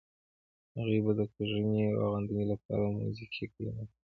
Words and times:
هغې 0.75 0.99
به 1.05 1.11
د 1.19 1.21
کږنې 1.33 1.85
او 1.99 2.05
غندنې 2.13 2.45
لپاره 2.51 2.83
موزیګي 2.95 3.45
کلمه 3.53 3.83
کاروله. 3.87 3.93